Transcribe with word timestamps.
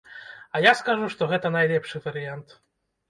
А 0.55 0.61
я 0.63 0.71
скажу, 0.79 1.09
што 1.15 1.29
гэта 1.33 1.53
найлепшы 1.57 2.03
варыянт. 2.07 2.61